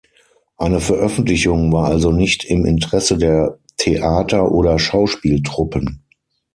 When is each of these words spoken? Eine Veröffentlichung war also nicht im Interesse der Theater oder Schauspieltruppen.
Eine 0.57 0.79
Veröffentlichung 0.79 1.71
war 1.71 1.85
also 1.89 2.11
nicht 2.11 2.43
im 2.45 2.65
Interesse 2.65 3.19
der 3.19 3.59
Theater 3.77 4.51
oder 4.51 4.79
Schauspieltruppen. 4.79 6.01